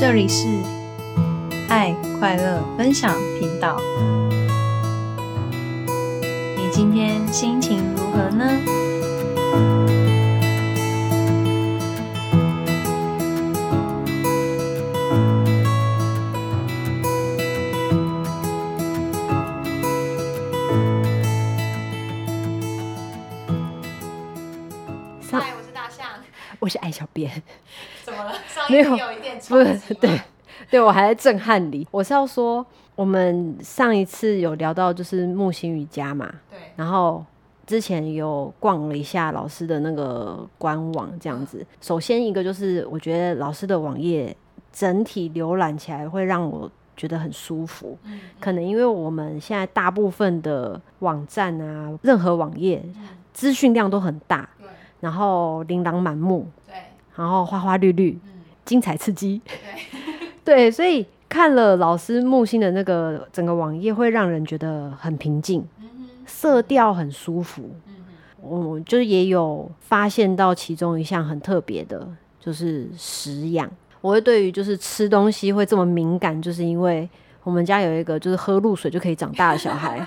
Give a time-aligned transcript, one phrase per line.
[0.00, 0.46] 这里是
[1.68, 3.80] 爱快乐分享频道。
[6.56, 8.44] 你今天心情如何呢？
[25.28, 26.06] 嗨，我是大象。
[26.60, 27.42] 我是艾小编，
[28.08, 28.32] 怎么了？
[28.48, 30.20] 上没有一集有一点不是对，
[30.70, 31.86] 对我还在震撼里。
[31.90, 36.58] 我是要说，我们上一次有聊到就是木星瑜伽嘛，对。
[36.76, 37.24] 然后
[37.66, 41.64] 之前有逛了一下老师的那个官网，这样子。
[41.80, 44.34] 首先一个就是我觉得老师的网页
[44.72, 52.82] 整体浏览起来会让我觉得很舒服，嗯可能因为我们现在大部分的网站啊，任何网页
[53.32, 54.66] 资讯量都很大，对。
[55.00, 56.57] 然后琳琅满目，对，
[57.18, 58.30] 然后花花绿绿，嗯
[58.64, 59.40] 精彩刺激。
[59.44, 59.58] 对，
[60.44, 67.62] 对，所以看了老师木星的那个整个网页，会让人觉得很平静，嗯哼色调很舒服。
[67.88, 68.04] 嗯哼
[68.40, 73.68] 我就是也有发现到其中一项很特别的，就是食养。
[74.00, 77.08] 我会对于就是吃东西会这么敏感，就是因为
[77.42, 79.98] 我们家有一个就是喝露水就可以长大的小孩，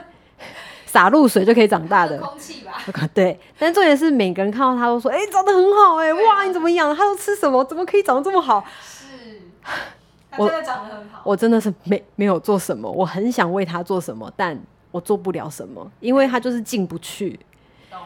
[0.91, 2.17] 洒露水就可以长大的。
[2.17, 2.73] 空气吧，
[3.13, 6.93] 对，但重点是每个人看到他都说：“哎、长得很好、哎，对哇，你怎么养的？
[6.93, 7.63] 他都吃什么？
[7.63, 9.39] 怎么可以长得这么好是，
[10.37, 11.21] 我它真的长得很？”好。
[11.23, 14.59] 我真的是没没有做什么，我很想为他做什么，但
[14.91, 17.39] 我做不了什么，因为他就是进不去，
[17.89, 17.97] 懂，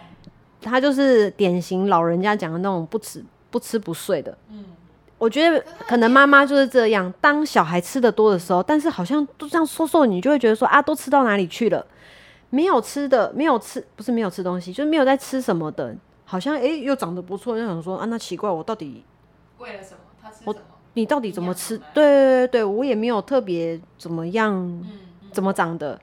[0.61, 4.37] 他就是典型老人家讲的那种不吃不吃不睡的。
[4.51, 4.63] 嗯，
[5.17, 11.83] 我觉得可能妈妈就是这样，当小孩吃的多的时候，但是好像都这样说说，你就会觉得说啊，都吃到哪里去了？
[12.55, 19.03] 没有吃的，没有吃，不是没有吃东西，就是没有在吃什么的，好像诶又长得不错，就想说啊，那奇怪，我到底
[19.57, 19.97] 为了什么？
[20.21, 20.59] 他吃什我么？
[20.93, 21.77] 你到底怎么吃？
[21.93, 24.87] 对对对对，我也没有特别怎么样，嗯
[25.23, 25.99] 嗯怎么长的。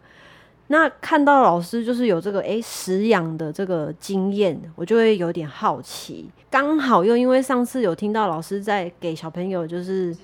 [0.67, 6.31] 那看到老师就是有这个诶食养的这个经验，我就会有点好奇。
[6.51, 10.15] 刚好又因为上次有听到老师在给小朋友就是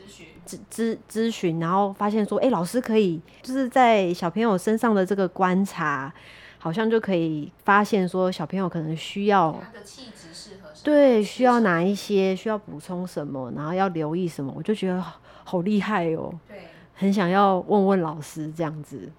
[0.71, 6.13] 咨，咨询，然后发现说，哎、老师可以就是在小朋友身上的这个观察，
[6.59, 10.85] 好像就可以发现说小朋友可能需要他的气质适合什么？
[10.85, 19.11] 对需要哪一些，需要补充什么，然后要留意什么，我就觉得好好厉害哦，对很想要问问老师这样子。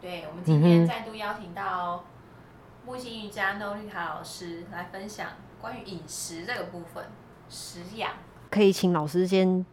[0.00, 2.04] 对，我们今天再度邀请到
[2.86, 5.28] 木星瑜伽 No 丽卡老师来分享
[5.60, 7.04] 关于饮食这个部分，
[7.48, 8.12] 食养。
[8.48, 9.64] 可以请老师先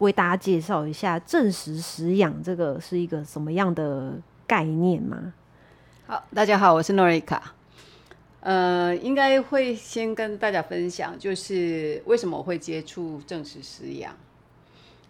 [0.00, 5.34] 为大家介绍一下正食食养这个是一个什么样的概念吗？
[6.06, 7.54] 好，大家好，我是诺瑞卡。
[8.40, 14.16] 呃，应该会先跟大家分享，就是为什么我会接触正食食养。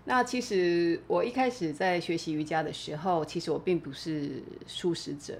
[0.06, 5.38] 那其实我一开始在学习瑜伽的时候，其实我并不是素食者，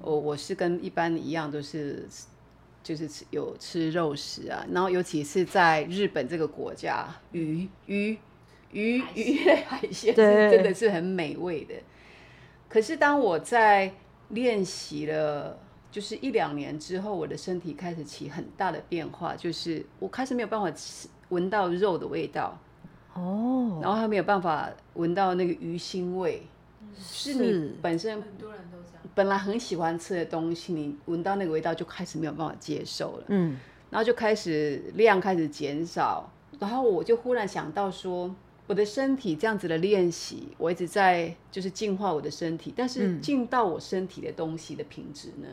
[0.00, 2.06] 我我是跟一般一样都是
[2.84, 8.16] 就是吃有吃肉食啊，然后尤其是在日本这个国家，鱼鱼
[8.72, 11.74] 鱼海鱼类海鲜是真的是很美味的。
[12.68, 13.92] 可是当我在
[14.30, 15.58] 练习了
[15.90, 22.58] 就是一两年之后，我的身体开始起很大的变化，就是我开始没有办法吃闻到肉的味道，
[23.14, 26.42] 哦，然后还没有办法闻到那个鱼腥味，
[26.98, 27.34] 是。
[27.34, 29.02] 你本身很多人都这样。
[29.14, 33.56] 本来很喜欢吃的东西，你闻到那个味道就开始没有办法接受了，嗯，
[33.88, 38.34] 然后就开始量开始减少，然后我就忽然想到说，
[38.66, 45.46] 我的身体这样子的练习，我一直在就是净化我的身体，但是进到我身体的东西的品质呢，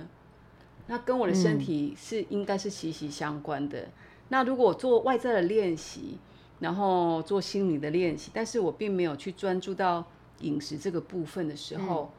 [0.88, 3.90] 那跟我的身体是应该是息息相关的。
[4.30, 6.18] 那如果我做外在的练习，
[6.60, 10.04] 然后做心理的练习，但是我并没有去专注到
[10.40, 12.12] 饮食这个部分的时候，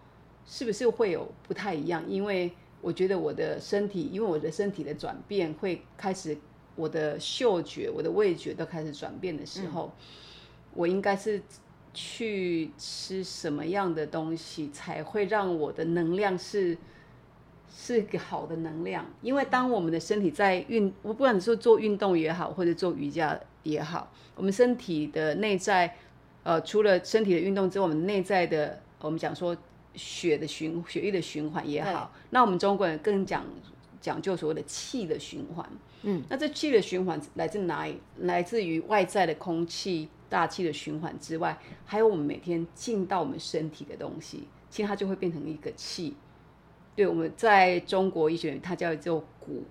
[0.47, 2.05] 是不是会有不太一样？
[2.09, 6.37] 因为我觉得我的身体，因为我的身体的转变会开始，
[6.77, 9.91] 我的嗅觉、我的味觉都开始转变的时候，
[10.75, 11.41] 我应该是
[11.93, 16.77] 去吃什么样的东西，才会让我的能量是
[17.73, 19.05] 是个好的能量？
[19.23, 25.97] 因为当我们的身体在运，我不管你说做运动也好，或者做瑜伽也好，我们身体的内在，
[26.43, 29.57] 呃，除了身体的运动之外，我们内在的，我们讲说
[29.95, 33.45] 血的循血液的循环也好，那我们中国人更讲
[34.01, 35.69] 讲究所谓的气的循环。
[36.03, 37.99] 嗯，那这气的循环来自哪里？
[38.19, 46.17] 来自于外在的空气、大气的循环之外，还有我们每天进到我们身体的东西，其实它就会变成一个气。
[46.97, 49.63] 对，我们在中国医学里，它叫做骨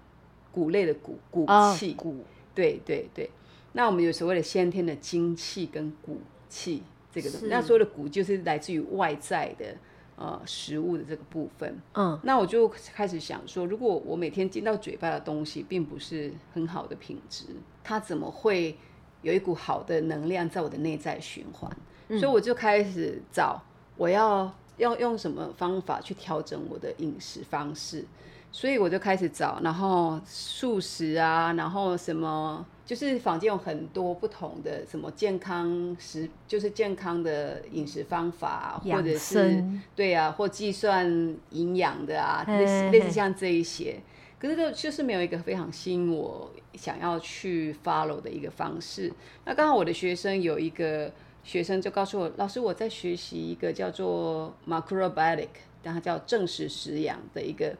[0.53, 1.93] 骨类的骨骨啊气。
[1.95, 2.23] 骨
[2.55, 3.29] 对对对，
[3.73, 6.81] 那我们有所谓的先天的精气跟骨气
[7.11, 7.47] 这个东西。
[7.47, 9.75] 那所谓的骨就是来自于外在的
[10.15, 11.77] 呃食物的这个部分。
[11.93, 17.47] 嗯，那我就开始想说，如果我每天进到嘴巴的东西并不是很好的品质，
[17.83, 18.77] 它怎么会
[19.23, 21.71] 有一股好的能量在我的内在循环？
[22.09, 23.59] 所以我就开始找
[23.97, 28.05] 我要要用什么方法去调整我的饮食方式。
[28.51, 39.63] 所以我就开始找，然后素食啊，然后什么，就是坊间有很多不同的什么健康食，就是健康的饮食方法，或者是
[39.95, 43.99] 对啊，或计算营养的啊，类似类似像这一些。
[44.43, 49.09] 可是就就是没有一个非常吸引我想要去 follow 的一个方式。
[49.45, 51.09] 那刚好我的学生有一个
[51.45, 55.47] 学生就告诉我，老师我在学习一个叫做 macrobiotic，
[55.81, 57.73] 但它叫正食食养的一个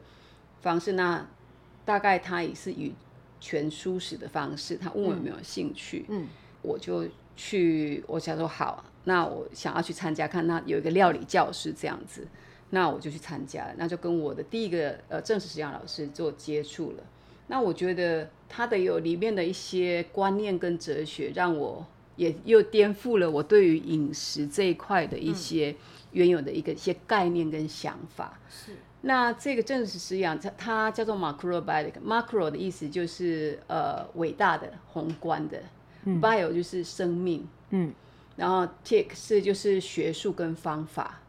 [0.62, 0.92] 方式。
[0.92, 1.28] 那
[1.84, 2.94] 大概他也是以
[3.38, 6.26] 全素食的方式，他问我有没有兴趣，嗯，
[6.62, 7.06] 我就
[7.36, 12.26] 去，我想说好，那我想要去参加看，那有一个料理教室这样子，
[12.74, 17.04] 那我就去参加了，那就跟我的第一个呃正式实养老师做接触了。
[17.46, 21.86] 那我觉得他的有里面的一些观念跟哲学，让我
[22.16, 25.74] 也又颠覆了我对于饮食这一块的一些
[26.10, 28.38] 原有的一个一些概念跟想法。
[28.48, 28.72] 是
[29.02, 31.92] 那这个正式食养，它它叫做 macrobiotic。
[32.04, 35.62] macro 的意思就是呃伟大的、宏观的、
[36.04, 37.92] b i o 就是生命，嗯，
[38.36, 41.20] 然后 tic 是就是学术跟方法，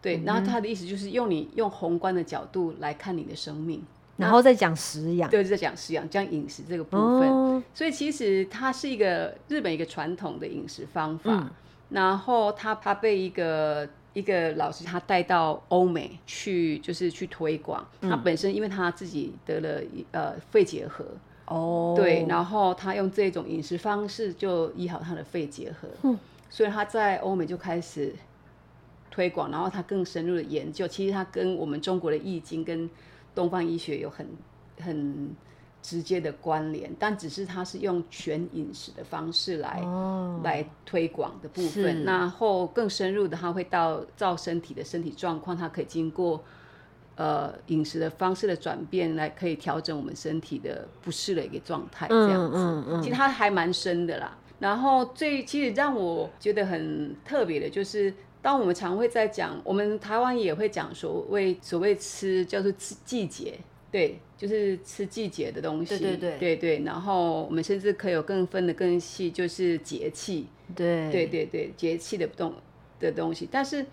[0.00, 3.82] 对，然后他的意思就是用你用宏观的角度来看你的生命，
[4.16, 7.28] 然后再讲食养，对，就在讲食养，讲饮食这个部分。
[7.28, 11.50] 哦，所以其实它是一个日本一个传统的饮食方法，嗯。
[11.90, 17.82] 然后他他被一个一个老师他带到欧美去，就是去推广。
[18.02, 19.80] 他本身因为他自己得了
[20.10, 21.02] 呃肺结核，
[21.46, 25.88] 哦，对，然后他用这种饮食方式就医好他的肺结核，
[26.50, 28.14] 所以他在欧美就开始
[29.18, 32.88] 推广，然后他更深入的研究，其实他跟我们中国的易经跟
[33.34, 34.24] 东方医学有很
[34.80, 35.34] 很
[35.82, 46.40] 直接的关联，但只是他是用全饮食的方式来、哦，来推广的部分，然后更深入的，他会到照身体的身体状况，它可以经过
[47.16, 52.56] 呃饮食的方式的转变，来可以调整我们身体的不适的一个状态，这样子。
[52.56, 54.38] 嗯嗯其实它还蛮深的啦。
[54.60, 58.14] 然后最其实让我觉得很特别的就是。
[58.40, 63.58] 当我们常会在讲，我们台湾也会讲所谓所谓吃叫做季季节，
[63.90, 66.84] 对，就是吃季节的东西，对对对对对。
[66.84, 72.54] 然后我们甚至可以有更分的更细，就是节气，对对对对，节气的东
[73.00, 73.48] 的东西。
[73.50, 73.84] 但是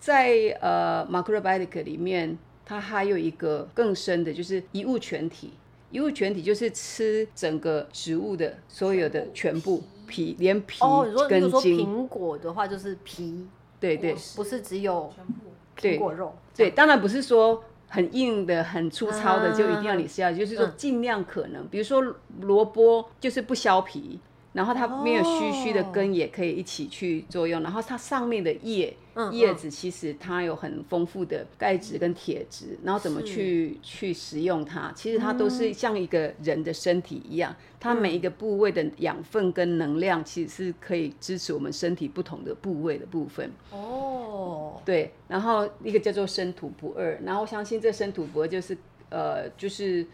[0.00, 5.52] 在呃 macrobiotic 里面，它还有一个更深的，就是一物全体。
[5.90, 10.80] 一物全体就是吃整个植物的所有的全部皮，连皮
[11.28, 13.46] 跟如说，苹果的话就是皮，
[13.84, 14.14] 对对。
[14.36, 15.32] 不是只有全部。
[15.76, 15.96] 对。
[15.96, 19.52] 苹果肉，对，当然不是说很硬的、很粗糙的啊。
[19.52, 22.00] 就一定要你吃下去，就是说嗯尽量可能，比如说
[22.40, 24.20] 萝卜就是不削皮，
[24.54, 25.90] 然后它没有须须的哦。
[25.92, 43.52] 根也可以一起去作用，然后它上面的叶嗯叶子其实它有很丰富的钙质跟铁质，然后怎么去去食用它，其实它都是像一个人的身体一样，它嗯每一个部位的养分跟能量其实是可以支持我们身体不同的部位的部分。
[43.70, 48.76] 哦，对，然后一个叫做生土不二，然后我相信这生土不二就是
[49.10, 50.04] 呃，就是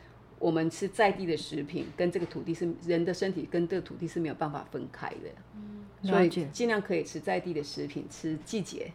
[0.40, 8.90] 我们吃在地的食品，跟这个土地是人的身体跟这个土地是没有办法分开的，所以尽量可以吃在地的食品，吃季节。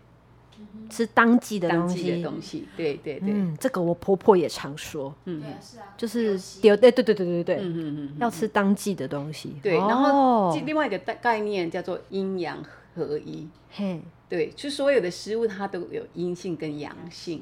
[0.89, 7.55] 吃当季的东当季的西，东西，对对对，嗯，这个我婆婆也常说，对啊，是啊，就是丢，对对对对对对。
[7.57, 10.53] 对，嗯嗯嗯，要吃当季的东西，对，然哦。
[10.53, 12.63] 后另外一个概概念叫做阴阳
[12.95, 13.99] 合一，嘿，
[14.29, 17.41] 对，就所有的食物它都有阴性跟阳性。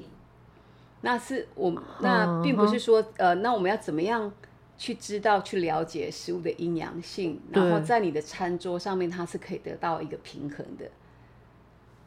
[1.05, 4.31] 那是我那并不是说呃，那我们要怎么样
[4.77, 10.85] 去知道、去了解食物的阴阳性，然后在你的餐桌上面它是可以得到一个平衡的。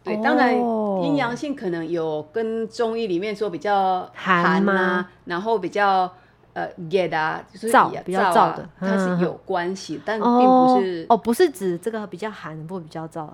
[0.03, 4.73] 对，当然哦阴阳性可能有跟中医里面说比较寒寒吗？
[4.73, 6.11] 啊，然后比较
[6.55, 7.67] 呃热啊，就是
[8.03, 8.67] 比较燥的。
[8.81, 8.99] 它嗯。
[8.99, 13.29] 是有关系，但并不是哦，不是指这个比较寒，或比较燥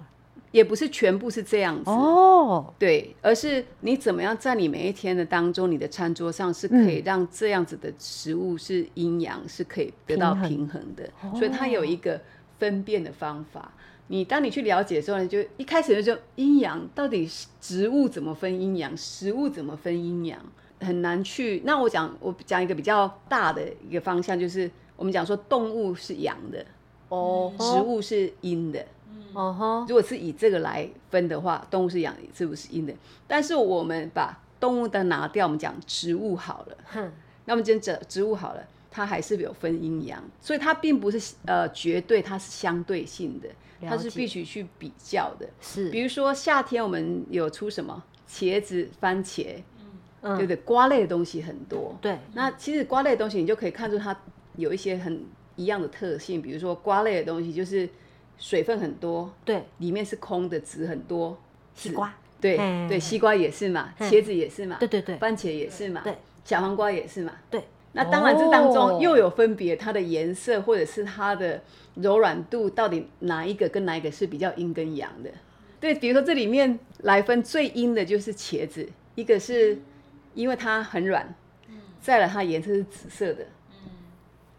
[0.53, 1.91] 也不是全部是这样子。
[1.91, 12.21] 哦，对，而是你怎么样在你每一天的当中，你的餐桌上是可嗯以让这样子的食物是阴阳是可以得到平衡的，所以它有一个
[12.59, 13.73] 分辨的方法。
[14.09, 20.39] 你当你去了解的时候，你就一开始就阴阳到底是植物怎么分阴阳，食物怎么分阴阳，
[20.81, 21.63] 很难去。
[21.65, 26.67] 那我讲我讲一个比较大的一个方向，就是我们讲说动物是阳的，
[27.09, 28.85] 哦植物是阴的。
[29.33, 32.93] 哦吼，如果是以这个来分的话，动物是阳，是不是阴的？
[33.27, 36.77] 但是我们把动物的拿掉，我们讲植物好了。
[36.85, 37.11] 哼，
[37.47, 43.49] 那么今天植植物好了，它还是有分阴阳，所以它并不是呃绝对，它是相对性的，
[43.89, 45.49] 它是必须去比较的。
[45.61, 49.57] 是，比如说夏天我们有出什么茄子、番茄，
[50.21, 50.57] 嗯对不对？
[50.57, 51.97] 瓜类的东西很多。
[52.01, 54.17] 对，那其实瓜类的东西，你就可以看出它
[54.57, 55.25] 有一些很
[55.57, 57.89] 一样的特性，比如说瓜类的东西就是
[58.43, 61.39] 水分很多，对，里面是空的，籽很多。
[61.77, 62.89] 西瓜，对嘿。
[62.89, 65.17] 对，西瓜也是嘛，茄子也是嘛，对对对。
[65.19, 66.13] 番茄也是嘛，对，
[66.45, 67.33] 小黄瓜也是嘛。
[67.49, 68.75] 对，那当然，这当哦。
[68.75, 71.63] 中又有分别，它的颜色或者是它的
[71.95, 75.31] 柔软度，到底哪一个跟哪一个是比较阴跟阳的？
[75.79, 79.79] 对，比如说这里面来分最阴的就是茄子，一个是
[80.35, 81.33] 因为它很软，
[82.01, 83.47] 再来它颜色是紫色的，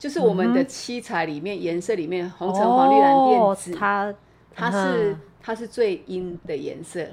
[0.03, 4.15] 就是我们的七彩里面颜色里面红橙黄绿蓝靛紫，哦它
[4.53, 7.07] 它是嗯它是最阴的颜色，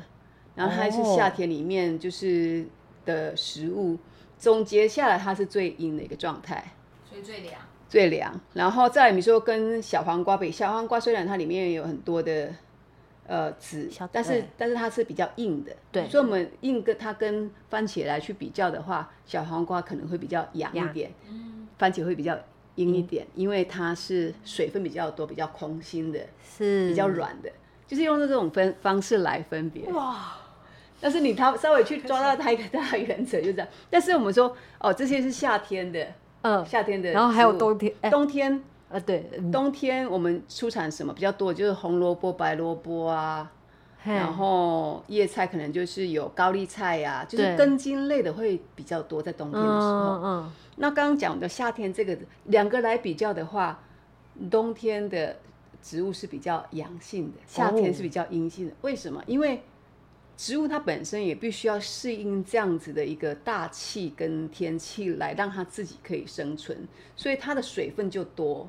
[0.57, 2.67] 然后它是哦夏天里面就是
[3.05, 3.97] 的食物，
[4.37, 6.65] 总结下来它是最阴的一个状态。
[7.09, 7.55] 所以最凉。
[7.89, 12.53] 最凉，然后再来你说跟小黄瓜比，小黄瓜虽然它里面有很多的
[13.29, 21.13] 呃籽，但是但是它是比较硬的，对所以我们硬跟它跟番茄来去比较的话，小黄瓜可能会比较痒一阳点，
[21.79, 22.37] 番茄会比较
[22.81, 27.51] 阴一点，因为它是水分比较多、比较空心的、是比较软的，
[27.87, 29.85] 就是用这种分方式来分别。
[29.93, 30.37] 哇！
[31.03, 36.07] 但是你它稍微去抓到它一个大原则就这样，但是我们说哦，这些是夏天的，
[36.43, 41.55] 嗯，夏天的，然后还有冬天，哎，冬天啊，对，嗯冬天我们出产什么比较多？
[41.55, 43.51] 就是红萝卜、白萝卜啊，
[44.05, 50.21] 然后叶菜可能就是有高丽菜呀、就是根茎类的会比较多，在冬天的时候。
[50.23, 53.85] 嗯嗯，那刚刚讲的夏天这个两个来比较的话，
[54.51, 55.37] 冬天的
[55.83, 58.75] 植物是比较阳性的，夏天是比较阴性的。
[58.81, 59.23] 为什么？
[59.27, 59.63] 因为
[60.39, 68.67] 植物它本身也必须要适应这样子的一个大气跟天气，来让它自己可以生存，所以它的水分就多，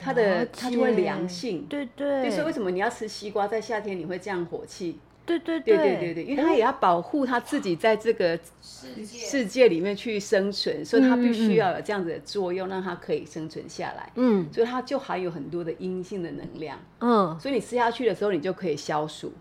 [0.00, 1.64] 它的它就会解凉性。
[1.66, 4.98] 对对，对，所以为什么你要吃西瓜，在夏天你会这样火气？
[5.26, 6.14] 对对对对对。
[6.14, 9.18] 对，因为他也要保护他自己在这个世界。
[9.18, 14.10] 世界里面去生存，所以他必须要有这样子的作用，让他可以生存下来。
[14.14, 14.46] 嗯。
[14.52, 19.32] 所以它就含有很多的阴性的能量，嗯，所以你吃下去的时候，你就可以消暑，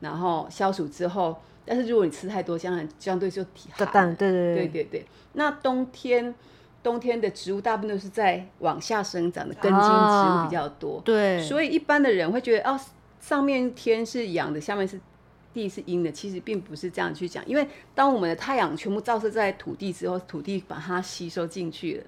[0.00, 3.86] 然后消暑之后，但是如果你吃太多，相然相对就体寒。
[3.86, 3.92] 了。
[3.92, 4.68] 蛋对对对。
[4.68, 6.34] 对对，那冬天
[6.82, 12.78] 冬天的植物大部分都是在往下生长的根茎植物比较多，对，所以一般的人会觉得哦，
[13.20, 15.00] 上面天是阳的，下面是
[15.54, 22.04] 地是阴的，其实并不是这样去讲，因为当我们的太阳全部照射在土地之后，土地把它吸收进去了。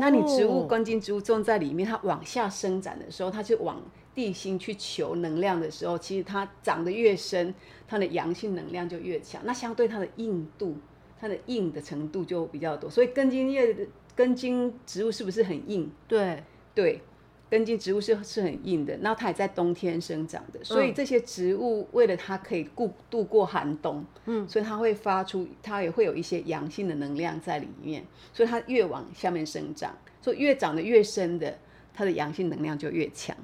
[0.00, 3.80] 那你植物哦根茎植物种在里面，它往下生长的时候，它就往
[4.14, 7.54] 地心去求能量的时候，其实它长得越深，
[7.86, 10.76] 它的阳性能量就越强，那相对它的硬度，
[11.20, 12.88] 它的硬的程度就比较多。
[12.88, 15.92] 所以根茎叶的根茎植物是不是很硬？
[16.08, 16.42] 对，
[16.74, 17.02] 对，
[17.48, 31.56] 根茎植物是是很硬的，那它也在冬天生长的，所以这些植物为了它可以度度过寒冬，嗯，所以它会发出，它也会有一些阳性的能量在里面，所以它越往下面生长，所以越长得越深的，
[31.94, 33.36] 它的阳性能量就越强。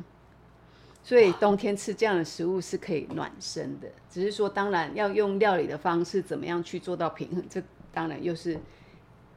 [1.04, 8.60] 所以冬天吃这样的食物是可以暖身的，只是说当然要用料理的方式怎么样去做到平衡，这当然又是对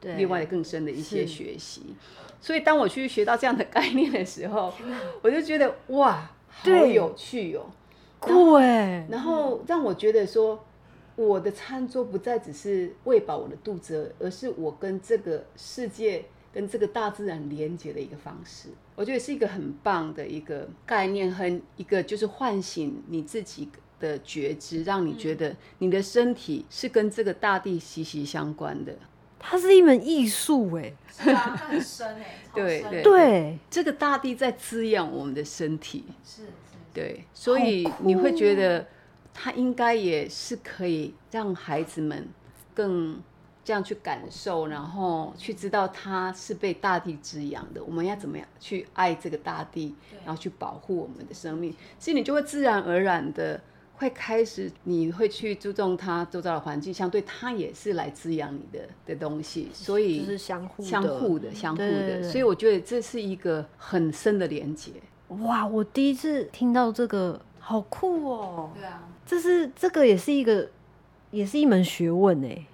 [0.02, 1.94] 另外更深的一些学习。
[2.40, 4.72] 所以当我去学到这样的概念的时候，
[5.22, 7.66] 我就觉得哇，好有趣哦。
[8.18, 10.64] 酷哎，然后让我觉得说，
[11.16, 18.68] 我的餐桌不再只是喂饱我的肚子，而是我跟这个世界、跟这个大自然连接的一个方式。
[18.94, 23.68] 我觉得是一个很棒的一个概念，和一个就是唤醒你自己
[24.00, 28.96] 的觉知，让你觉得你的身体是跟这个大地息息相关的。
[29.38, 36.48] 它是一门艺术哎，是啊，它很深哎，对对对，这个大地在滋养我们的身体，是是，
[36.92, 38.86] 对，所以你会觉得
[39.32, 42.26] 它应该也是可以让孩子们
[42.74, 43.20] 更
[43.62, 47.82] 这样去感受，然后去知道它是被大地滋养的。
[47.82, 51.74] 我们要怎么样去爱这个大地，然后去保护我们的生命？
[51.98, 53.60] 所以你就会自然而然的
[53.98, 61.88] 会开始，你会去注重它周遭的环境，相对它也是来滋养你的的东西，所以就是相互的相互的、相互的。
[61.90, 64.92] 对对对所以我觉得这是一个很深的连接。
[65.28, 68.70] 哇，我第一次听到这个，好酷哦！
[68.74, 70.68] 对啊，这是这个也是一个，
[71.30, 72.66] 也是一门学问哎。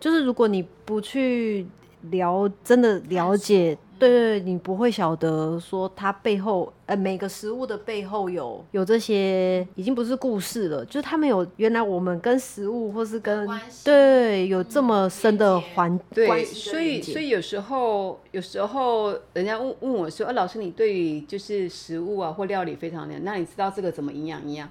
[0.00, 1.66] 就是如果你不去
[2.10, 13.48] 了真的了解对对，你不会晓得说它背后，呃，每个食物的背后有有这些，已经不是故事了，就是他们有原来我们跟食物或是跟
[13.84, 24.68] 对有这么深的环对，所以所以有时候有时候人家问问我说，啊，老师你对于就是食物啊或料理非常了解，那你知道这个怎么营养营养？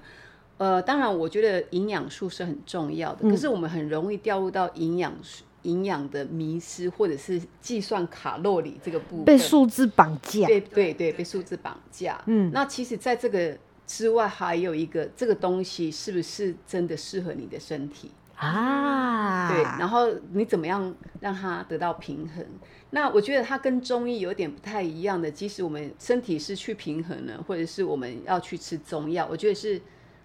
[0.56, 10.46] 呃，当然我觉得营养素是很重要的，可是我们很容易掉入到营养素营养的迷失，或者是计算卡路里这个部分，被数字绑架。
[10.46, 12.18] 对对对，被数字绑架。
[12.26, 18.10] 嗯，那其实在这个之外，还有一个这个东西是不是真的适合你的身体？
[18.36, 22.44] 啊，对，然后你怎么样让它得到平衡？
[22.90, 29.80] 那我觉得它跟中医有点不太一样的，即使我们身体失去平衡了，或者是我们要去吃中药，我觉得是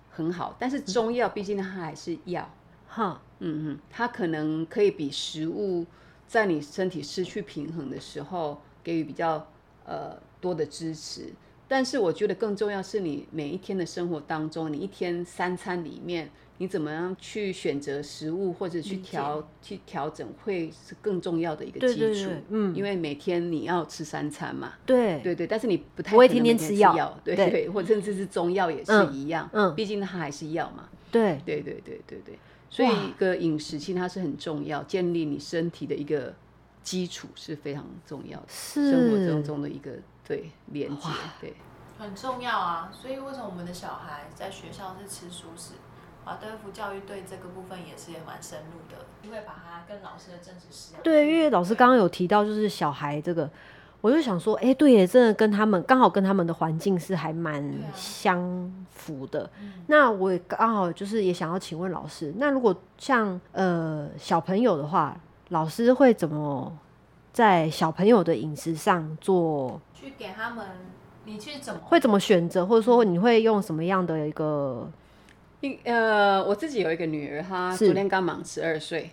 [0.10, 0.56] 很好。
[0.60, 2.52] 但是中药毕竟它还是药，
[2.90, 5.86] 哈，嗯嗯，它可能可以比食物
[6.28, 9.48] 在你身体失去平衡的时候给予比较
[9.86, 11.32] 呃多的支持。
[11.68, 16.28] 但是我觉得更重要是你每一天的生活当中，你一天三餐里面，
[16.58, 22.00] 你怎么样去选择食物或者去调去调整，会是更重要的一个基础。
[22.00, 22.76] 对对嗯。
[22.76, 25.20] 因为每天你要吃三餐嘛，对。
[25.20, 27.16] 对对，但是你不太不会天天吃药。
[27.24, 29.76] 对对对， 或甚至是中药也是嗯一样，嗯。
[29.76, 30.90] 毕竟它还是药嘛。
[31.12, 32.40] 对，对对对对对，
[32.70, 36.34] 所以一个饮食其实它是很重要，建立你身体的一个
[36.84, 39.92] 基础是非常重要的，生活是当中的一个
[40.24, 41.10] 对连接，
[41.42, 41.54] 对。
[41.98, 45.74] 很重要啊，所以为什么我们的小孩在学校是吃熟食？
[46.24, 53.50] 华德福教育对这个部分也是蛮深入的，因为把它跟老师的正式师对，因为老师刚刚有提到就是小孩这个，
[54.02, 57.62] 我就想说，哎、对耶，真的跟他们刚好跟他们的环境是还蛮
[57.94, 59.50] 相符的。
[59.88, 66.78] 那我也刚好就是也想要请问老师，那如果像呃小朋友的话，老师会怎么
[67.34, 69.82] 在小朋友的饮食上做？
[69.94, 70.66] 去给他们，
[71.26, 74.90] 你去怎么会怎么选择，或者说你会用什么样的一个？
[75.60, 79.10] 一呃，我自己有一个女儿，她昨天刚满十二岁。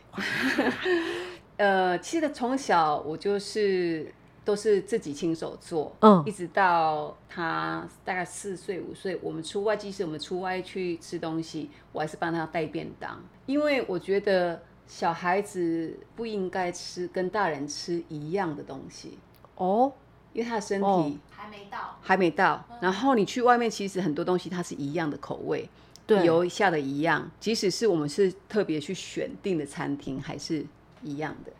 [1.56, 4.12] 呃，其实从小我就是
[4.46, 6.22] 都是自己亲手做，嗯。
[6.24, 19.18] 一直到他大概四岁五岁，我们出外，即使我们出外去吃东西，我还是帮他带便当，因为我觉得小孩子不应该吃跟大人吃一样的东西，
[19.56, 19.92] 哦，
[20.32, 21.12] 因为他的身体、哦。
[21.28, 21.98] 还没到？
[22.00, 22.64] 还没到。
[22.80, 25.68] 然后你去外面，其实很多东西它是一样的口味，
[26.06, 26.24] 对。
[26.24, 30.64] 油下的一样，即使是我们是特别去选定的餐厅，还是
[31.02, 31.52] 一样的。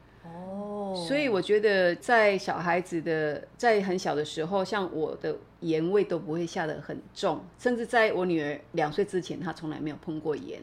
[0.92, 10.60] 哦，所以我觉得在小孩子的在很小的时候，像我的盐味都不会下得很重，甚至在我女儿两岁之前，她从来没有碰过盐。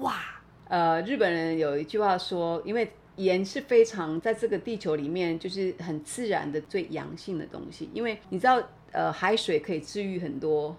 [0.00, 0.14] 哇，
[0.68, 8.62] 呃，日本人有一句话说，因为盐是非常在这个地球里面就是很自然的最阳性的东西，因为你知道，
[8.92, 10.76] 呃，海水可以治愈很多，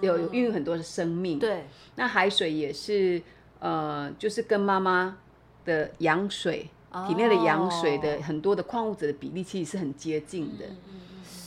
[0.00, 1.38] 有有孕育很多的生命。
[1.38, 1.64] 对，
[1.96, 3.20] 那海水也是，
[3.58, 5.18] 呃，就是跟妈妈
[5.64, 6.68] 的羊水。
[7.06, 10.64] 体内的羊水的哦很多的矿物质的比例其实是很接近的，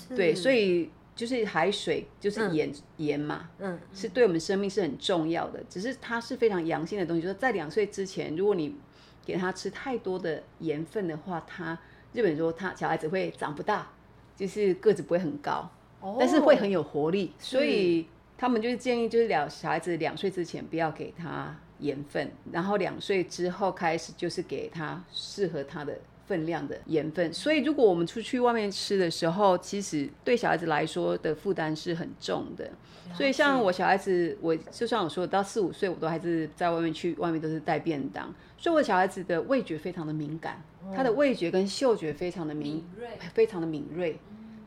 [0.10, 5.64] 嗯对，所以就是海水就是盐、盐嘛，嗯，是对我们生命是很重要的。
[5.70, 8.76] 只是它是非常阳性的东西，就是在两岁之前，如果你
[9.26, 11.78] 给他吃太多的盐分的话，他
[12.14, 13.90] 日本说他小孩子会长不大，
[14.36, 15.70] 就是个子不会很高，
[16.20, 17.34] 但是会很有活力。
[17.40, 18.08] 所以
[18.38, 25.98] 他们就是建议，就是两小孩子两岁之前不要给他盐分，然后两岁之后开始就是给他适合他的。
[26.28, 32.70] 分量的盐分，所以如果我们出去外面吃的时候，其实对小孩子来说的负担是很重的。
[33.14, 38.26] 所以像我小孩子，我就像我说的，到四五岁我都还是在外面去，外面都是带便当，
[38.58, 40.62] 所以我小孩子的味觉非常的敏感，
[40.94, 43.08] 他的味觉跟嗅觉非常的敏敏锐。
[43.34, 44.20] 非常的敏锐，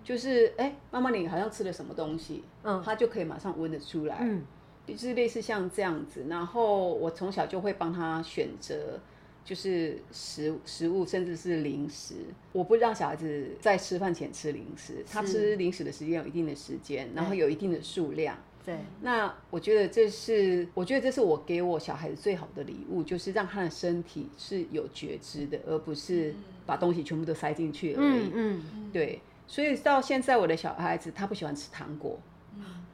[0.02, 2.82] 就是哎，妈妈你好像吃了什么东西，嗯。
[2.82, 4.42] 他就可以马上闻得出来，嗯，
[4.86, 6.26] 就是类似像这样子。
[6.28, 8.98] 然后我从小就会帮他选择。
[9.42, 12.14] 就是食食物，甚至是零食，
[12.52, 15.02] 我不让小孩子在吃饭前吃零食。
[15.10, 18.36] 他吃零食的时间有一定的时间，然后有一定的数量。
[18.64, 26.32] 对，那我觉得这是，我觉得这是我给我小孩子最好的礼物，就是让他的身体是有觉知的，而不是
[26.66, 28.30] 把东西全部都塞进去而已。
[28.32, 32.20] 嗯嗯，对，所以到现在我的小孩子他不喜欢吃糖果，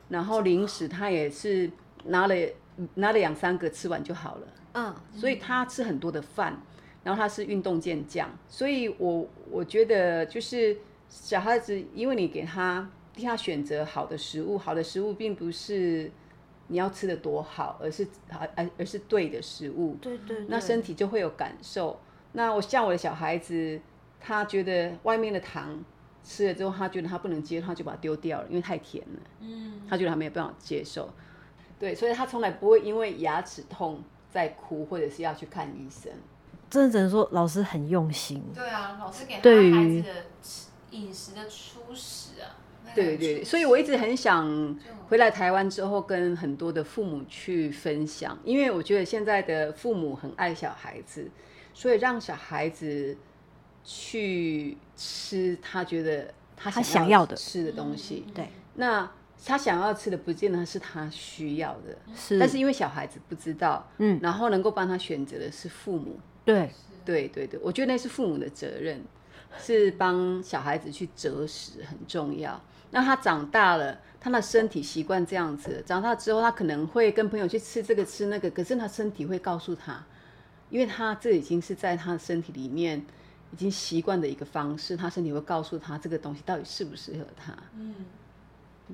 [0.09, 1.71] 然后零食他也是
[2.05, 2.35] 拿了
[2.95, 4.47] 拿了两三个吃完就好了。
[4.75, 6.61] 嗯，所以他吃很多的饭，
[7.03, 10.77] 然后他是运动健将，所以我我觉得就是
[11.09, 16.11] 小孩子，因为你给他替他选择好的食物，好的食物并不是
[16.69, 21.99] 你要吃的多好，而是而而是对的食物，对对，那身体就会有感受。
[22.33, 23.81] 那我像我的小孩子，
[24.21, 25.83] 他觉得外面的糖
[26.27, 29.21] 吃了之后，他觉得他不能接受，他就把它丢掉了，因为太甜了。
[29.41, 31.09] 嗯，他觉得他没有办法接受。
[31.79, 36.11] 对，所以他从来不会因为牙齿痛在哭，或者是要去看医生。
[36.69, 38.43] 真的只能说老师很用心。
[38.53, 44.77] 对啊，老师给对于孩子的吃饮食的初始啊，那个对对，所以我一直很想
[45.09, 51.31] 回来台湾之后，跟很多的父母去分享，因为我觉得现在的父母很爱小孩子，
[51.73, 53.17] 所以让小孩子
[53.87, 58.27] 去吃他觉得他想要的吃的东西。
[58.35, 59.09] 对，那
[59.44, 66.18] 他想要吃的，不见得是他需要的，是，但是因为小孩子不知道，嗯，然后能够帮他选择的是父母。
[66.44, 66.68] 对，
[67.05, 69.05] 对对对，我觉得那是父母的责任，
[69.61, 72.61] 是帮小孩子去择食很重要。
[72.90, 80.05] 那他长大了，他的身体习惯这样子，长大之后他可能会跟朋友去吃这个吃那个，可是他身体会告诉他，
[80.70, 83.05] 因为他这已经是在他的身体里面
[83.57, 87.57] 已经习惯的一个方式，他身体会告诉他这个东西到底适不适合他。
[87.75, 87.95] 嗯，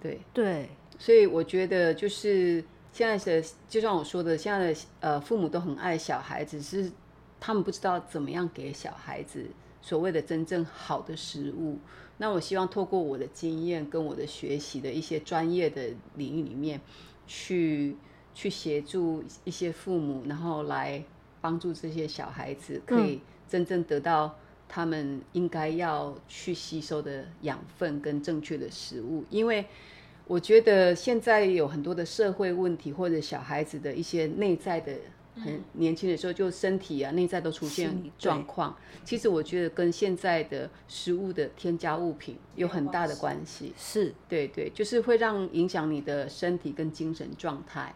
[0.01, 0.69] 对，对，
[1.01, 6.93] 所以我觉得就是现在的，就像我说的，现在的呃父母都很爱小孩子，是
[7.41, 9.45] 他们不知道怎么样给小孩子
[9.81, 11.79] 所谓的真正好的食物。
[12.19, 16.81] 那我希望透过我的经验跟我的学习的一些专业的领域里面，
[17.27, 17.97] 去
[18.33, 21.03] 去协助一些父母，然后来
[21.41, 24.39] 帮助这些小孩子可以真正得到
[24.75, 29.67] 他们应该要去吸收的养分跟正确的食物，因为。
[30.29, 34.95] 我觉得现在有很多的社会问题，或者小孩子的一些内在的，
[35.35, 38.75] 很年轻的时候就身体啊、内在都出现状况。
[39.05, 43.75] 其实我觉得跟现在的食物的添加物品有很大的关系。
[43.77, 47.93] 是，对对，就是会让影响你的身体跟精神状态，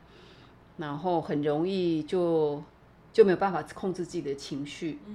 [0.76, 2.62] 然后很容易就
[3.12, 4.98] 就没有办法控制自己的情绪。
[5.06, 5.14] 嗯，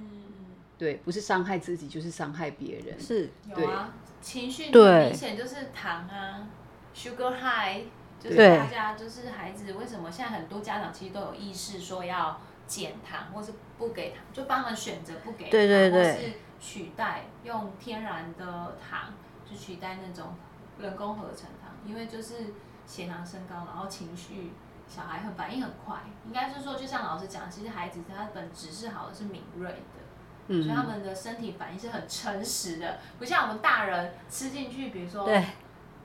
[0.82, 3.00] 对，不是伤害自己，就是伤害别人。
[3.00, 6.48] 是，有啊，情绪对明显就是糖啊
[6.92, 7.84] ，sugar high，
[8.18, 19.14] 就是大家就是孩子为什么现在很多家长其实都有意识说要减糖，或是不给糖，就帮他们选择不给糖，对对对或是取代用天然的糖，
[19.48, 20.34] 去取代那种
[20.80, 22.34] 人工合成糖，因为就是
[22.84, 24.50] 血糖升高，然后情绪。
[24.88, 29.76] 小孩很反应很快，应该是说，就像老师讲，其实孩子他本质是好的，是敏锐的，
[30.52, 35.44] 嗯所以他们的身体反应是很诚实的，不像我们大人吃进去，比如说，对。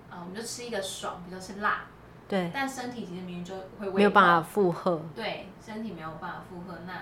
[0.10, 1.82] 呃，我们就吃一个爽，比如说吃辣，
[2.30, 5.02] 对，但身体其实明明就会没有办法法，负荷。
[5.14, 6.94] 对，身体没有办法负荷，那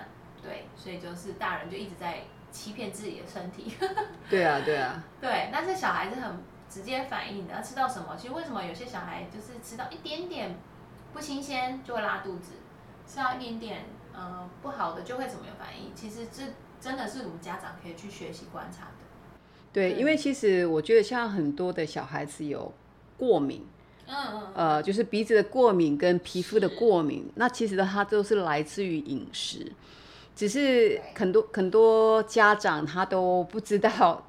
[0.42, 3.72] 对，所以就是大人就一直在欺骗自己的身体，
[4.28, 10.56] 对啊，对啊，对，但是小孩子很直接反应的，要吃到什么，其实为什么有些小孩就是吃到一点点
[11.12, 12.54] 不新鲜就会拉肚子，
[13.06, 16.42] 吃到一点点呃不好的就会怎么有反应，其实这
[16.86, 18.90] 真的是我们家长可以去学习观察的。
[19.72, 22.72] 对，因为其实我觉得像很多的小孩子有
[23.18, 23.66] 过敏，
[24.06, 29.72] 嗯嗯呃，就是鼻子的过敏跟皮肤的过敏，那其实它都是来自于饮食，
[30.36, 34.24] 只是很多很多家长他都不知道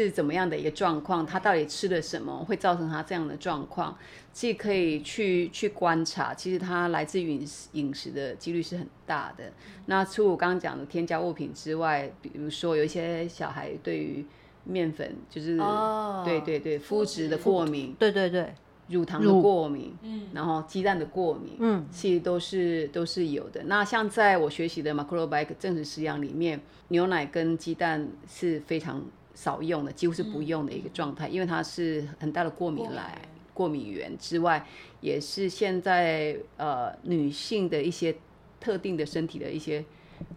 [0.00, 3.96] 是怎么样的一个状况，他到底吃了什么会造成他这样的状况，
[4.32, 9.52] 既可以去去观察，其实它来自于饮食饮食的几率是很大的。
[9.86, 14.24] 那除了我刚刚讲的添加物品之外，比如说有一些小孩对于
[14.64, 18.54] 面粉就是、哦对对对麸质的过敏，对对对，
[18.88, 23.64] 乳糖的乳过敏，嗯然后鸡蛋的过敏，嗯，其实都是都是有的。
[23.64, 29.02] 那像在我学习的 Macrobike 正式食养里面，牛奶跟鸡蛋是非常
[29.34, 33.18] 少用的，几乎是不用的一个状态，因为它是很大的过敏来
[33.54, 33.90] 过敏。
[33.90, 34.66] 源之外，
[35.00, 38.14] 也是现在呃女性的一些
[38.60, 39.84] 特定的身体的一些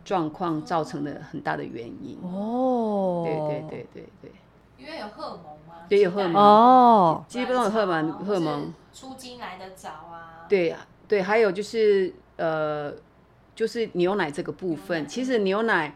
[0.04, 2.18] 状况造成的很大的原因。
[2.24, 4.32] 哦，对对对对对，
[4.78, 6.42] 因为有荷尔蒙吗，对有荷尔蒙。
[6.42, 8.74] 哦，基本上有荷尔蒙荷尔蒙。
[8.94, 10.74] 出经来的早啊，对
[11.08, 12.94] 对，还有就是呃，
[13.54, 15.94] 就是牛奶这个部分，其实牛奶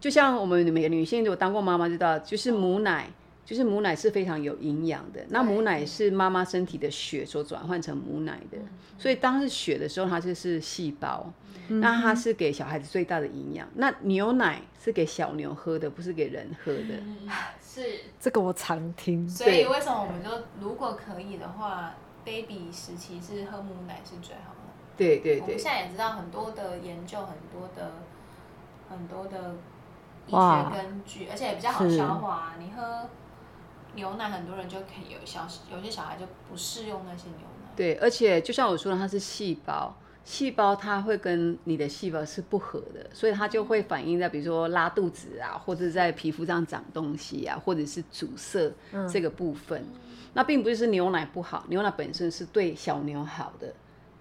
[0.00, 3.08] 就像我们每个女性，如果当过妈妈知道，就是母奶。
[3.42, 8.56] 就是母奶是非常有营养的，那母奶是妈妈身体的血所转换成母奶的，
[8.96, 11.28] 所以当是血的时候，它就是细胞，
[11.66, 13.68] 那它是给小孩子最大的营养。
[13.74, 16.94] 那牛奶是给小牛喝的，不是给人喝的。
[17.04, 17.28] 嗯，
[17.60, 17.82] 是，
[18.20, 19.28] 这个我常听。
[19.28, 24.60] 所以为什么我们就如果可以的话，baby 时期是喝母奶是最好的。
[24.96, 27.94] 对对对我们现在也知道很多的研究，很多的
[28.88, 29.56] 很多的
[30.30, 32.54] 医哇学根据，而且也比较好消化。
[32.58, 33.08] 你喝
[33.94, 37.70] 牛奶，很多人就可以有小，有些小孩就不适用那些牛奶。
[37.76, 48.72] 对，而且就像我说的，它是细胞，细胞它会跟你的细胞是不合的，所以它就会反映在比如说拉肚子啊，或者在皮肤上长东西啊，或者是阻塞
[49.10, 49.84] 这个部分。
[50.32, 53.74] 那并不是牛奶不好，牛奶本身是对小牛好的，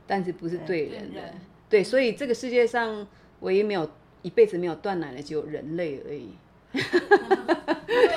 [0.08, 1.22] 但是不是对人的。
[1.70, 3.06] 对，所以这个世界上
[3.42, 3.88] 唯一没有
[4.22, 6.36] 一辈子没有断奶的，只有人类而已。
[6.72, 6.82] 对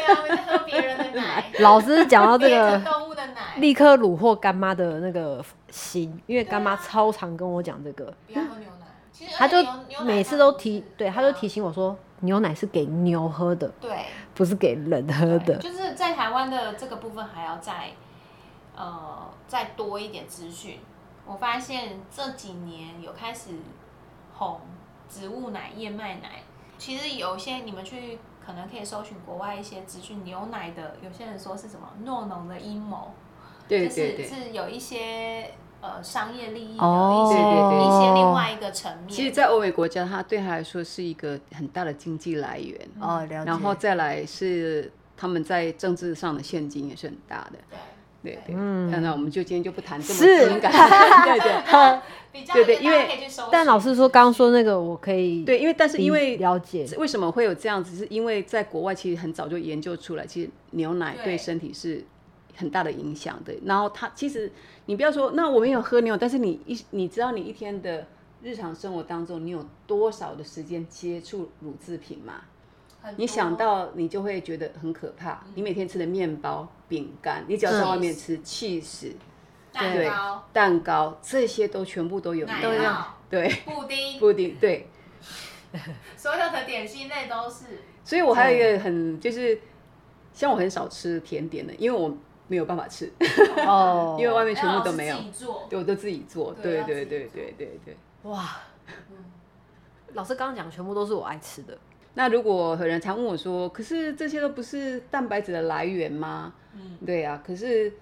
[0.05, 1.51] 啊，我在喝别人的奶。
[1.61, 8.87] 老师讲到这个，动物的奶，立刻虏获干妈的那个心，因为干妈超常跟我讲这个，不要喝牛奶。
[9.11, 9.57] 其实他就
[10.05, 14.05] 每次都提对，他就提醒我说，牛奶是给牛喝的，对。
[14.35, 15.57] 不是给人喝的。
[15.59, 17.91] 就是在台湾的这个部分还要再
[18.75, 20.79] 呃再多一点资讯。
[21.27, 23.51] 我发现这几年有开始
[24.33, 24.63] 红
[25.13, 26.43] 植物奶、燕麦奶，
[26.79, 33.13] 其实有些你们去可能可以搜寻国外一些资讯，牛奶的有些人说是什么诺农的阴谋，
[33.69, 34.27] 就对对对。
[34.27, 39.09] 是是有一些呃商业利益的哦一些、对对对一些另外一个层面。
[39.09, 43.45] 其实，在欧美国家，它对他来说是一个很大的经济来源，哦，了解。
[43.45, 47.59] 然后再来是他们在政治上的现金也是很大的。
[47.71, 47.79] 对
[48.23, 50.71] 对对，嗯那那我们就今天就不谈这么是敏感。
[51.25, 52.01] 对对
[52.33, 53.07] 比较对对因为
[53.51, 57.95] 但老师说刚刚说那个，我可以对，因为但是因为了解，为什么会有这样子？
[57.95, 62.03] 是因为在国外其实很早就研究出来，其实牛奶对对身体是
[62.57, 63.53] 很大的影响的。
[63.67, 64.51] 然后它其实
[64.87, 68.07] 你不要说，那我没有喝牛，但是你一你知道你一天的
[68.43, 72.35] 日常生活当中，你有多少的时间接触乳制品吗？
[73.03, 75.43] 很你想到你就会觉得很可怕。
[75.55, 79.13] 你每天吃的面包、饼干，你只要在外面吃 cheese、
[79.73, 82.85] 对蛋糕、蛋糕，这些都全部都有奶牛奶。
[82.85, 84.89] 酪、对，布丁，布丁对。
[86.17, 87.65] 所有的点心类都是。
[88.05, 89.59] 所以我还有一个很就是，
[90.33, 92.15] 像我很少吃甜点的，因为我
[92.47, 93.11] 没有办法吃，
[93.67, 96.53] 哦，因为外面全部都没有自，己做，对我都自己做。
[96.63, 97.97] 对对对对对对对。
[98.25, 98.61] 哇，
[100.13, 101.79] 老师刚刚讲全部都是我爱吃的，
[102.15, 106.55] 那如果有人常问我说，可是这些都不是蛋白质的来源吗？
[106.75, 107.93] 嗯，对啊，可是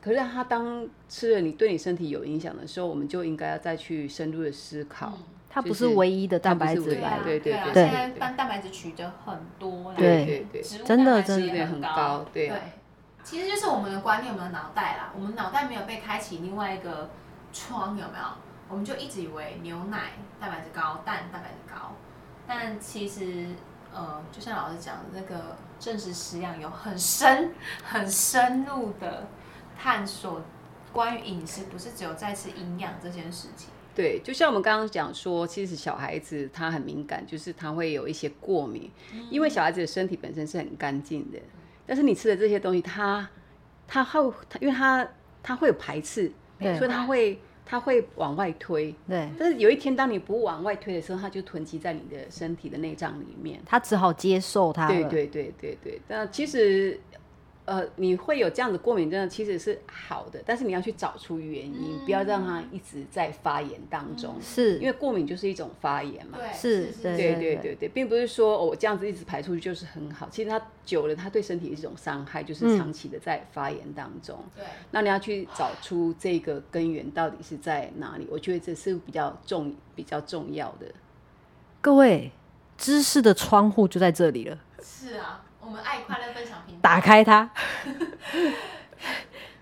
[0.00, 5.12] 可是它当吃了你对你身体有影响的时候，我们就应该要再去深入的思考。
[5.14, 5.24] 嗯
[5.54, 7.40] 它不是是唯一的蛋白质来源。
[7.40, 12.58] 对啊，对啊，对对对现在对蛋蛋白质取得很多啦，对对对植物真的蛋白质也很高高，对啊
[13.22, 17.08] 其实就是我们的观念，我们的脑袋啦，我们脑袋没有被开启另外一个
[17.52, 18.24] 窗，有没有？
[18.68, 21.94] 我们就一直以为牛奶蛋白质高，蛋蛋白质高，
[22.46, 23.46] 但其实
[23.92, 27.52] 呃，就像老师讲的那个正食食养有很深、
[27.84, 29.26] 很深入的
[29.78, 30.42] 探索
[30.92, 33.68] 关于饮食，不是只有在吃营养这件事情。
[33.94, 38.90] 对，就像我们刚刚讲说，其实小孩子他很敏感，就是他会有一些过敏，
[39.30, 41.38] 因为小孩子的身体本身是很干净的，
[41.86, 43.28] 但是你吃的这些东西，他
[43.86, 45.08] 他会，他因为他
[45.44, 48.94] 他会有排斥，所以他会他会往外推。
[49.08, 53.60] 对，但是有一天，当你不往外推的时候，它就囤积在你的身体的内脏里面。
[53.64, 54.94] 它只好接受它了。
[54.94, 57.00] 对对对对对，那其实。
[57.66, 64.78] 呃，你会有这样子过敏症，其实是好的，但是你要去找出原因，不要让它一直在发炎当中，是。
[64.78, 66.36] 因为过敏就是一种发炎嘛。
[66.38, 74.38] 对，是对对对对对，并不是说、哦我这样子一直排出去就是很好，其实它久了，它对身体是一种伤害，就是长期的在发炎当中。
[74.54, 80.86] 对，那你要去找出这个根源到底是在哪里，我觉得这是比较重比较重要的。
[81.80, 82.30] 各位，
[82.76, 86.80] 知识的窗户就在这里了，是啊，我们爱快乐分享平台。
[86.82, 87.48] 打开它。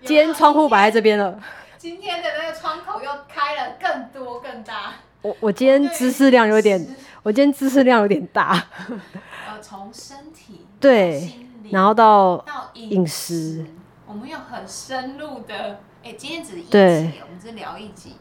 [0.03, 1.41] 今天窗户摆在这边了，
[1.77, 4.95] 今天的那个窗口又开了更多更大。
[5.21, 6.85] 我我今天知识量有点，
[7.23, 8.61] 我今天知识量有点大，
[9.47, 13.65] 呃，从身体对然后到到饮饮食，
[14.05, 18.17] 我们有很深入的，哎、今天只是一集，我们只聊一集，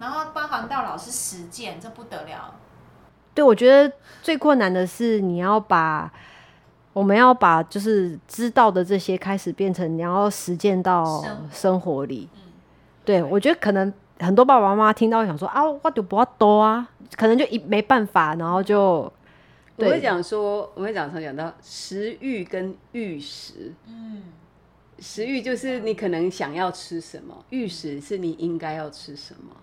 [0.00, 2.54] 然后包含到老师实践，这不得了。
[3.34, 6.10] 对，我觉得最困难的是你要把
[6.98, 12.28] 我们要把就是知道的这些开始变成你要实践到生活里。
[12.34, 12.40] 嗯，
[13.04, 19.12] 对，我觉得可能很多爸爸妈妈听到想说啊，我就不要多啊，可能就一没办法，然后就我
[19.76, 23.72] 对会讲说，我会讲常讲到食欲跟欲食。
[23.86, 24.24] 嗯，
[24.98, 29.54] 食欲就是你可能想要吃什么，欲食是你应该要吃什么。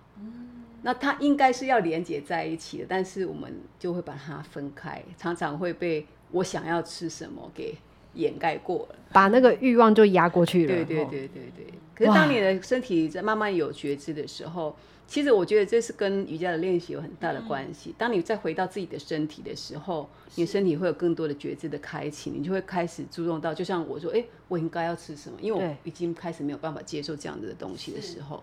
[0.80, 7.76] 那它应该是要连接在一起的，但是我们就会把它分开，常常会被我想要吃什么给
[8.14, 8.96] 掩盖过了。
[9.12, 10.74] 把那个欲望就压过去了。
[10.74, 11.66] 对对哦，对对对。
[11.94, 17.94] 可是当你的身体在慢慢有觉知的时候，其实我觉得这是跟瑜伽的练习有很大的关系。
[17.96, 28.42] 当你再回到自己的身体的时候，你身体会有更多的觉知的开启，你就会开始注重到，就像我说，哎、我应该要吃什么，因为我已经开始没有办法接受这样子的东西的时候，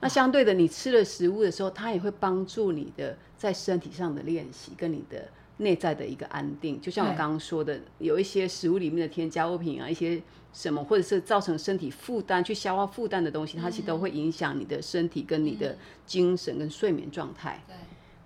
[0.00, 5.26] 那相对的，你吃了食物的时候，它也会帮助你的在身体上的练习跟你的
[5.60, 6.80] 内在的一个安定。
[6.80, 10.20] 就像我对刚刚说的，有一些食物里面的添加物品啊，一些
[10.52, 17.62] 什么，或者是造成身体负担、去消化负担的东西，它其实都会影响你的身体跟你的精神跟睡眠状态。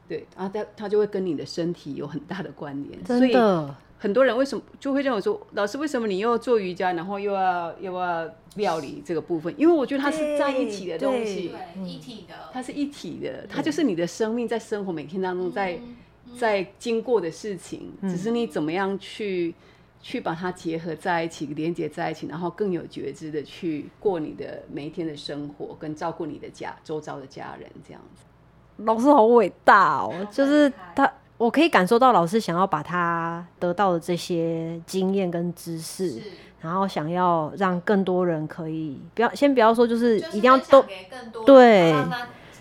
[0.09, 3.05] 对，对，然后它它就会跟你的身体有很大的关联。
[3.05, 9.55] 所以真的，很多人为什么就会认为说，老师为什么你又做瑜伽，然后又要又要料理这个部分？
[9.59, 15.79] 因为我觉得它是在一起的东西，对，一体的，它是一体的，它就是你的生命在生活每天当中在
[16.38, 19.55] 在经过的事情，只是你怎么样去
[20.01, 28.25] 去把它结合在一起，连接在一起，然后更有觉知的去过你的每一天的生活，跟照顾你的家周遭的家人这样子。
[28.85, 30.12] 老师好伟大哦！
[30.33, 36.20] 就是他，我可以感受到老师想要把他得到的这些经验跟知识，
[36.61, 41.94] 然后想要让更多人可以不要先不要说，就是一定要都给更多对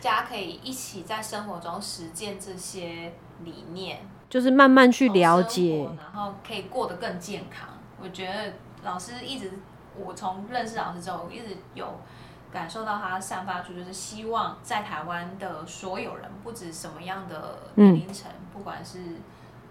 [0.03, 3.13] 家可以一起在生活中实践这些
[3.43, 7.69] 理念，就是慢慢去了解，然后可以过得更健康。
[8.01, 9.53] 我觉得老师一直，
[9.95, 11.87] 我从认识老师之后，我一直有
[12.51, 18.99] 感受到他散发出，就是希望在台湾的所有人，不止什么样的年龄层，不管是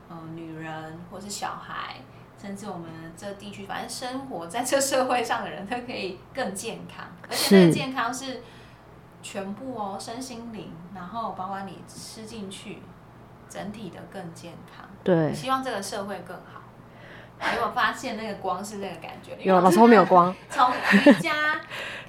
[0.09, 1.97] 呃女人或是小孩。
[2.40, 8.42] 甚至我们这地区，反正生活在这社会上的人都可以更健康，而且那个健康是
[9.22, 12.82] 全部哦，身心灵，然后包括你吃进去，
[13.48, 14.85] 整体的更健康。
[15.04, 16.61] 对，希望这个社会更好。
[17.44, 19.37] 有没有发现那个光是那个感觉？
[19.40, 21.32] 有老师后面有光， 从瑜伽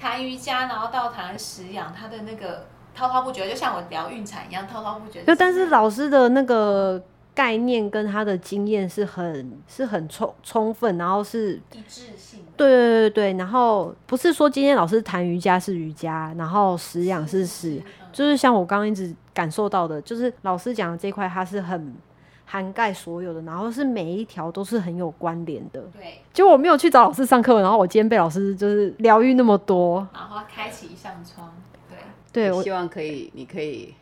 [0.00, 5.24] 谈瑜伽，然后到谈食养，他的那个滔滔不绝，就像我聊孕产一样滔滔不绝。
[5.24, 7.02] 就但是老师的那个
[7.34, 17.92] 概念跟他的经验是很是很充充分，然后是一致性的，对对对对，然后不是说今天老师谈瑜伽是瑜伽，然后食养是食，嗯。
[18.12, 21.92] 就是像我刚刚一直感受到的，就是老师讲的这一块，它是很
[22.44, 25.82] 涵盖所有的，然后是每一条都是很有关联的。
[25.92, 31.52] 对，结果我没有去找老师上课，然后我今天被老师就是疗愈那么多，然后开启一扇窗，
[31.90, 31.98] 对，
[32.32, 33.92] 对我希望可以，你可以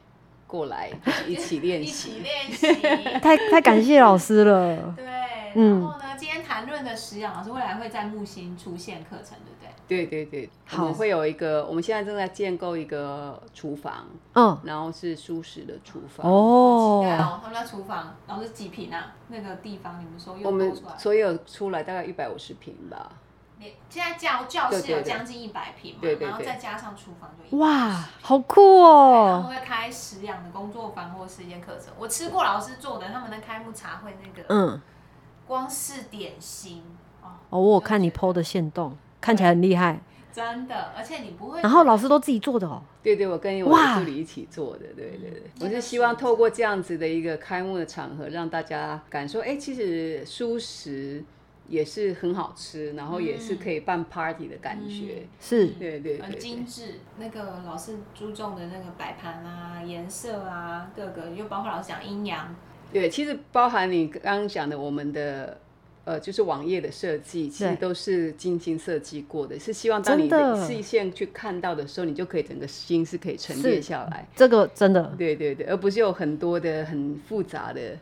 [0.53, 0.91] 过来
[1.27, 2.21] 一起练一习起。
[2.21, 2.83] 练习。
[3.21, 4.77] 太太感谢老师了。
[4.95, 5.07] 对，
[5.55, 9.69] 嗯然后呢，今天谈论的食养老师未来会在木星出现课程，对不对？
[9.89, 16.31] 对对对，我好们会有一个，我们现在正在建构一个厨房，嗯，然后是舒适的厨房。
[16.31, 19.15] 哦期待哦，他们的厨房，然后是几平啊？
[19.29, 20.71] 那个地方你们说又我们？
[20.99, 23.11] 所有出来大概一百五十平吧。
[23.63, 29.57] 连现在教教室有将近一百平嘛，对对对然后再加上厨房就150哇，好酷他哦们！
[29.57, 31.95] 会开食养的工作坊或是一些课程。
[31.99, 34.81] 我吃过老师做的他们的开幕茶会那个，嗯，
[35.47, 36.83] 光是点心
[37.23, 40.01] 哦，哦，我有看你 PO 的线动，看起来很厉害。
[40.33, 42.83] 真的，而且你不会，然后老师都自己做的哦。
[43.03, 45.43] 对对，我跟我的助理一起做的，对对对。
[45.61, 51.23] 我是希望透过这样子的一个开幕的场合，让大家感受，哎，其实舒食
[51.69, 55.27] 也是很好吃，然后也是可以办 party 的感觉。
[55.41, 56.39] 是很对对对对。
[56.39, 57.01] 精致。
[57.19, 62.55] 那个老师注重的那个摆盘啊、颜色啊，各个又包括老师讲阴阳，
[62.93, 65.59] 对，其实包含你刚刚讲的我们的。
[66.05, 70.29] 呃，就是网页的设计，其实都是精心设计过的，是希望当你
[70.67, 74.27] 视线去看到的时候，你就可以整个心是可以沉淀下来。
[74.35, 77.97] 这个真的对对对，而不是有很多的很复杂的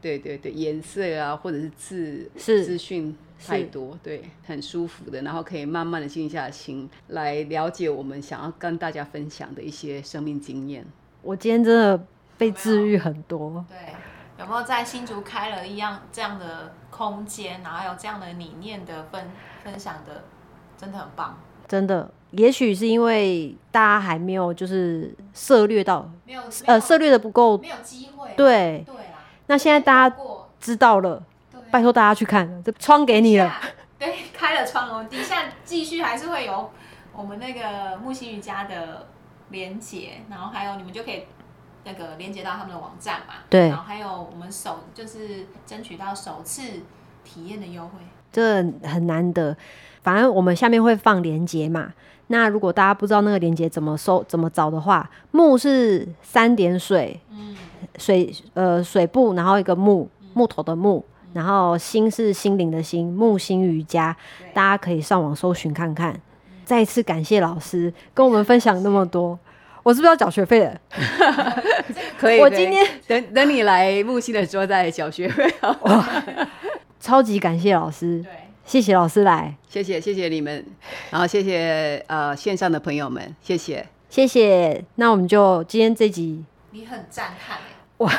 [0.00, 10.84] 对，对对对，颜色啊，或者是字是资讯太多，对，很舒服的，然后可以慢慢的静下心来了解我们想要跟大家分享的一些生命经验。
[11.22, 13.64] 我今天真的被治愈很多。
[13.68, 13.94] 对，
[14.38, 19.30] 有没有在新竹开了一样这样的空间，然后有这样的理念的分
[19.62, 20.24] 分享的，
[20.76, 21.38] 真的很棒。
[21.68, 28.84] 真的，也许是因为大家还没有就是涉略到，没有呃，涉略的不够没有机会，对。
[29.50, 30.16] 那现在大家
[30.60, 31.20] 知道了，
[31.72, 33.48] 拜托大家去看，这窗给你了。
[33.48, 33.60] 下
[33.98, 36.70] 对，开了窗，我们底下继续还是会有
[37.12, 39.08] 我们那个木星瑜伽的
[39.48, 41.24] 连接，然后还有你们就可以
[41.82, 43.34] 那个连接到他们的网站嘛。
[43.48, 46.62] 对然后还有我们首就是争取到首次
[47.24, 47.98] 体验的优惠。
[48.30, 49.56] 这很难得。
[50.04, 51.92] 反正我们下面会放连接嘛。
[52.28, 57.29] 那如果大家不知道那个连接怎么搜、怎么找的话，木是三点水，嗯，
[58.00, 64.16] 水呃水部，然后一个木木头的木，然后心是心灵的心，木心瑜伽，
[64.52, 66.20] 大家可以上网搜寻看看。
[66.64, 69.38] 再一次感谢老师跟我们分享那么多，
[69.82, 70.80] 我是不是要缴学费了？
[72.16, 75.76] 可以，我今天等等你来木星的时候再缴学费好。
[77.00, 78.30] 超级感谢老师，对，
[78.64, 79.56] 谢谢老师来。
[79.68, 80.64] 谢谢谢谢你们，
[81.10, 83.86] 然后谢谢呃线上的朋友们，谢谢。
[84.08, 84.84] 谢谢。
[84.96, 88.10] 那我们就今天这集，你很赞叹哎，我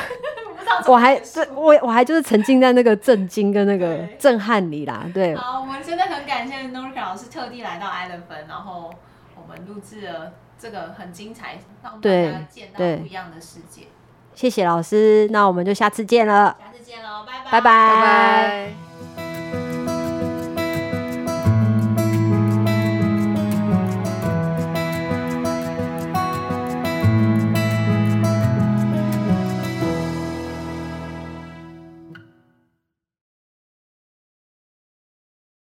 [0.86, 1.20] 我还
[1.54, 5.04] 我我还就是沉浸在那个震惊跟那个震撼里啦。
[5.12, 8.92] 对，好，我们真的很感谢 Norika 老师特地来到 Island 分，然后
[9.34, 13.88] 我们录制了这个很精彩，让大对家见到不一样的世界。
[14.34, 15.28] 谢谢老师。
[15.30, 18.91] 那我们就下次见了，下次见喽，拜拜，拜拜拜拜。